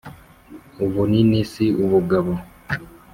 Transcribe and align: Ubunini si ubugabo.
Ubunini 0.85 1.39
si 1.51 1.65
ubugabo. 1.83 2.33